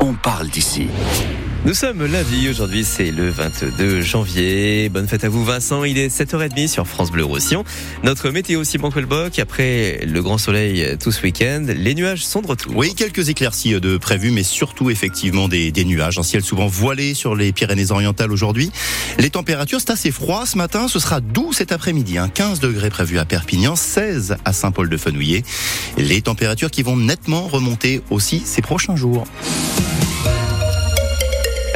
[0.00, 0.88] on parle d'ici.
[1.66, 4.88] Nous sommes lundi, aujourd'hui c'est le 22 janvier.
[4.88, 7.64] Bonne fête à vous Vincent, il est 7h30 sur France Bleu Roussillon.
[8.04, 12.46] Notre météo Simon Colboc, après le grand soleil tout ce week-end, les nuages sont de
[12.46, 12.72] retour.
[12.76, 16.18] Oui, quelques éclaircies de prévues, mais surtout effectivement des, des nuages.
[16.18, 18.70] Un ciel souvent voilé sur les Pyrénées-Orientales aujourd'hui.
[19.18, 22.16] Les températures, c'est assez froid ce matin, ce sera doux cet après-midi.
[22.16, 22.30] Hein.
[22.32, 25.42] 15 degrés prévus à Perpignan, 16 à Saint-Paul-de-Fenouillet.
[25.98, 29.26] Les températures qui vont nettement remonter aussi ces prochains jours.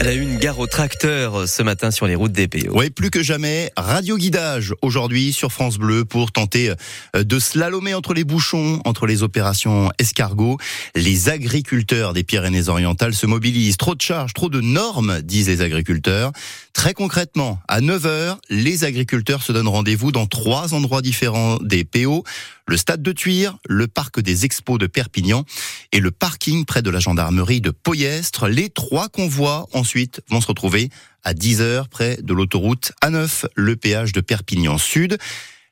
[0.00, 2.70] Elle a eu une gare au tracteur ce matin sur les routes des PO.
[2.72, 6.72] Oui, plus que jamais, radio guidage aujourd'hui sur France Bleu pour tenter
[7.14, 10.56] euh, de slalomer entre les bouchons, entre les opérations escargot.
[10.94, 13.76] Les agriculteurs des Pyrénées-Orientales se mobilisent.
[13.76, 16.32] Trop de charges, trop de normes, disent les agriculteurs.
[16.80, 22.24] Très concrètement, à 9h, les agriculteurs se donnent rendez-vous dans trois endroits différents des PO.
[22.66, 25.44] Le stade de Tuire, le parc des expos de Perpignan
[25.92, 28.48] et le parking près de la gendarmerie de Poyestre.
[28.48, 30.88] Les trois convois ensuite vont se retrouver
[31.22, 35.18] à 10h près de l'autoroute A9, le péage de Perpignan Sud.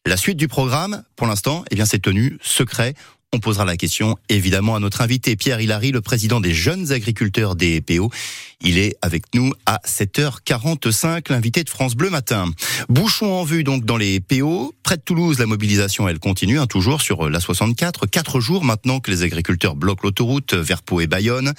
[0.04, 2.92] La suite du programme, pour l'instant, eh bien, c'est tenu secret.
[3.34, 7.56] On posera la question évidemment à notre invité Pierre Hilary, le président des jeunes agriculteurs
[7.56, 8.10] des PO.
[8.62, 12.50] Il est avec nous à 7h45, l'invité de France Bleu Matin.
[12.88, 14.74] Bouchon en vue donc dans les PO.
[14.82, 18.06] Près de Toulouse, la mobilisation elle continue, hein, toujours sur la 64.
[18.06, 21.52] Quatre jours maintenant que les agriculteurs bloquent l'autoroute vers Pau et Bayonne.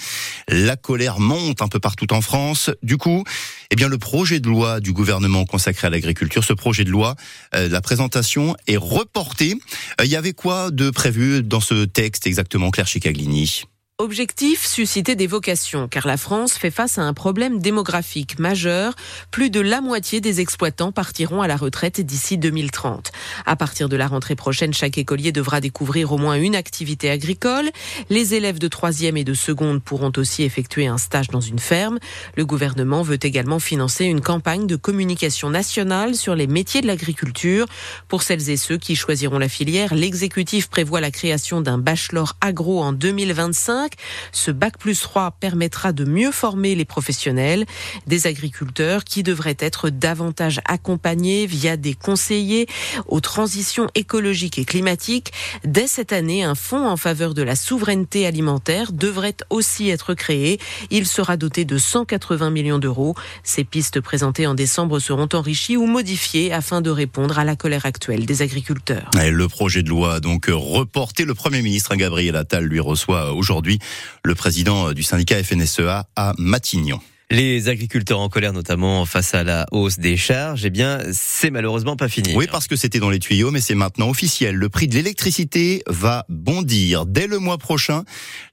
[0.48, 2.72] La colère monte un peu partout en France.
[2.82, 3.24] Du coup,
[3.70, 7.16] eh bien le projet de loi du gouvernement consacré à l'agriculture, ce projet de loi,
[7.54, 9.56] euh, la présentation est reportée.
[10.02, 13.64] Euh, il y avait quoi de prévu dans ce texte exactement, Claire Chicaglini
[14.02, 18.94] Objectif, susciter des vocations, car la France fait face à un problème démographique majeur.
[19.30, 23.12] Plus de la moitié des exploitants partiront à la retraite d'ici 2030.
[23.46, 27.70] À partir de la rentrée prochaine, chaque écolier devra découvrir au moins une activité agricole.
[28.10, 32.00] Les élèves de troisième et de seconde pourront aussi effectuer un stage dans une ferme.
[32.38, 37.66] Le gouvernement veut également financer une campagne de communication nationale sur les métiers de l'agriculture.
[38.08, 42.82] Pour celles et ceux qui choisiront la filière, l'exécutif prévoit la création d'un bachelor agro
[42.82, 43.89] en 2025
[44.32, 47.66] ce bac plus 3 permettra de mieux former les professionnels,
[48.08, 52.68] des agriculteurs qui devraient être davantage accompagnés via des conseillers
[53.08, 55.32] aux transitions écologiques et climatiques.
[55.64, 60.60] Dès cette année, un fonds en faveur de la souveraineté alimentaire devrait aussi être créé.
[60.90, 63.16] Il sera doté de 180 millions d'euros.
[63.44, 67.86] Ces pistes présentées en décembre seront enrichies ou modifiées afin de répondre à la colère
[67.86, 69.10] actuelle des agriculteurs.
[69.16, 71.26] Le projet de loi donc reporté.
[71.26, 73.79] Le Premier ministre Gabriel Attal lui reçoit aujourd'hui
[74.24, 77.00] le président du syndicat FNSEA à Matignon.
[77.32, 81.96] Les agriculteurs en colère, notamment face à la hausse des charges, eh bien, c'est malheureusement
[81.96, 82.34] pas fini.
[82.36, 84.56] Oui, parce que c'était dans les tuyaux, mais c'est maintenant officiel.
[84.56, 88.04] Le prix de l'électricité va bondir dès le mois prochain.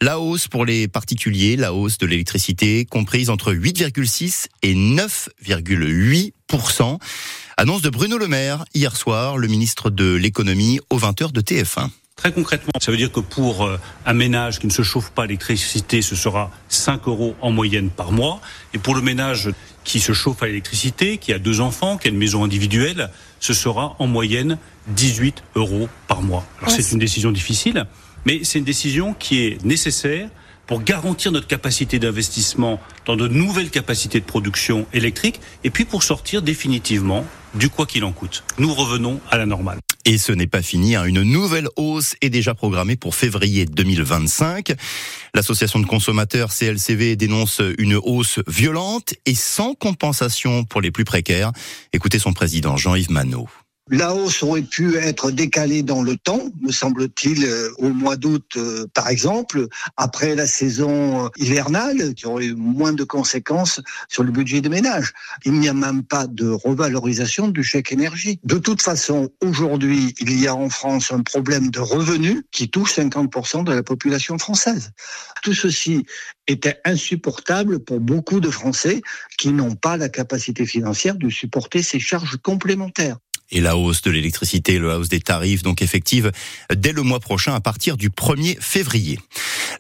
[0.03, 6.33] La hausse pour les particuliers, la hausse de l'électricité comprise entre 8,6 et 9,8
[7.57, 11.89] Annonce de Bruno Le Maire hier soir, le ministre de l'économie au 20h de TF1.
[12.17, 15.25] Très concrètement, ça veut dire que pour euh, un ménage qui ne se chauffe pas
[15.25, 18.41] à l'électricité, ce sera 5 euros en moyenne par mois.
[18.73, 19.51] Et pour le ménage
[19.85, 23.53] qui se chauffe à l'électricité, qui a deux enfants, qui a une maison individuelle, ce
[23.53, 26.45] sera en moyenne 18 euros par mois.
[26.59, 27.85] Alors c'est une décision difficile,
[28.25, 30.29] mais c'est une décision qui est nécessaire
[30.67, 36.03] pour garantir notre capacité d'investissement dans de nouvelles capacités de production électrique et puis pour
[36.03, 37.25] sortir définitivement
[37.55, 38.43] du quoi qu'il en coûte.
[38.59, 39.79] Nous revenons à la normale.
[40.09, 41.05] Et ce n'est pas fini, hein.
[41.05, 44.73] une nouvelle hausse est déjà programmée pour février 2025.
[45.35, 51.51] L'association de consommateurs CLCV dénonce une hausse violente et sans compensation pour les plus précaires.
[51.93, 53.49] Écoutez son président Jean-Yves Manot.
[53.89, 58.55] La hausse aurait pu être décalée dans le temps, me semble-t-il, euh, au mois d'août,
[58.57, 64.25] euh, par exemple, après la saison euh, hivernale, qui aurait eu moins de conséquences sur
[64.25, 65.13] le budget des ménages.
[65.45, 68.41] Il n'y a même pas de revalorisation du chèque énergie.
[68.43, 72.93] De toute façon, aujourd'hui, il y a en France un problème de revenus qui touche
[72.97, 74.91] 50% de la population française.
[75.45, 76.05] Tout ceci
[76.49, 79.01] était insupportable pour beaucoup de Français
[79.39, 83.19] qui n'ont pas la capacité financière de supporter ces charges complémentaires
[83.51, 86.33] et la hausse de l'électricité, la hausse des tarifs, donc effective
[86.75, 89.19] dès le mois prochain à partir du 1er février.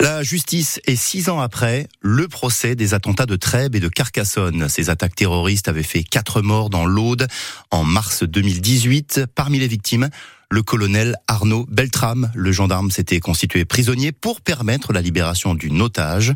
[0.01, 4.69] La justice est six ans après le procès des attentats de Trèbes et de Carcassonne.
[4.69, 7.27] Ces attaques terroristes avaient fait quatre morts dans l'Aude
[7.71, 9.23] en mars 2018.
[9.35, 10.11] Parmi les victimes,
[10.51, 12.31] le colonel Arnaud Beltrame.
[12.35, 16.33] Le gendarme s'était constitué prisonnier pour permettre la libération d'une otage.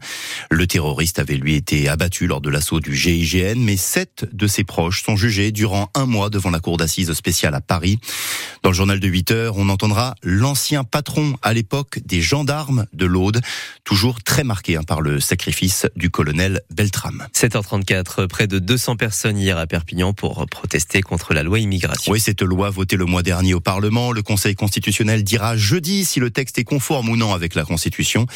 [0.51, 4.65] Le terroriste avait lui été abattu lors de l'assaut du GIGN, mais sept de ses
[4.65, 7.99] proches sont jugés durant un mois devant la cour d'assises spéciale à Paris.
[8.62, 13.07] Dans le journal de 8 heures, on entendra l'ancien patron à l'époque des gendarmes de
[13.07, 13.41] l'Aude,
[13.85, 17.27] toujours très marqué hein, par le sacrifice du colonel Beltrame.
[17.35, 22.12] 7h34, près de 200 personnes hier à Perpignan pour protester contre la loi immigration.
[22.12, 26.20] Oui, cette loi votée le mois dernier au Parlement, le Conseil constitutionnel dira jeudi si
[26.20, 28.26] le texte est conforme ou non avec la Constitution.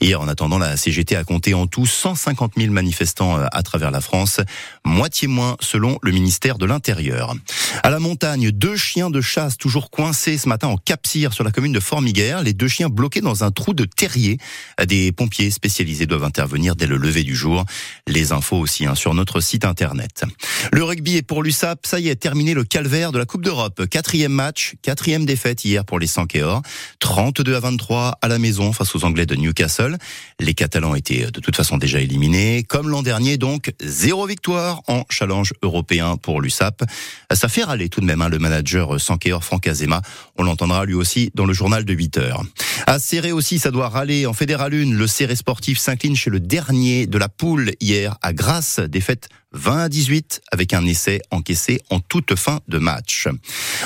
[0.00, 3.90] Hier, en attendant, la CGT a compté en tout 150 000 manifestants euh, à travers
[3.90, 4.40] la France,
[4.84, 7.34] moitié moins selon le ministère de l'Intérieur.
[7.82, 11.50] À la montagne, deux chiens de chasse toujours coincés ce matin en Capcir sur la
[11.50, 14.38] commune de Formiguère, les deux chiens bloqués dans un trou de terrier.
[14.86, 17.64] Des pompiers spécialisés doivent intervenir dès le lever du jour.
[18.06, 20.24] Les infos aussi hein, sur notre site internet.
[20.72, 23.86] Le rugby est pour l'USAP, ça y est, terminé le calvaire de la Coupe d'Europe.
[23.88, 26.60] Quatrième match, quatrième défaite hier pour les Sankéors.
[27.00, 29.96] 32 à 23 à la maison face aux Anglais de Newcastle.
[30.38, 32.62] Les Catalans étaient de toute façon déjà éliminés.
[32.62, 36.84] Comme l'an dernier, donc, zéro victoire en challenge européen pour l'USAP.
[37.32, 40.02] Ça fait râler tout de même hein, le manager Sankéor Franck Azema.
[40.36, 42.42] On l'entendra lui aussi dans le journal de 8 heures.
[42.86, 44.26] À Serré aussi, ça doit râler.
[44.26, 48.34] En Fédéral 1, le Serré sportif s'incline chez le dernier de la poule hier à
[48.34, 48.80] Grasse.
[48.80, 53.28] Défaite 20 à 18 avec un essai encaissé en toute fin de match.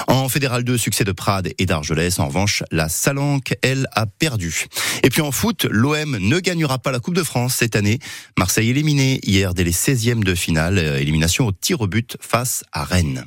[0.09, 2.19] En Fédéral 2, succès de Prades et d'Argelès.
[2.19, 4.67] En revanche, la Salanque, elle, a perdu.
[5.03, 7.99] Et puis en foot, l'OM ne gagnera pas la Coupe de France cette année.
[8.39, 10.79] Marseille éliminé hier dès les 16e de finale.
[10.79, 13.25] Élimination au tir au but face à Rennes.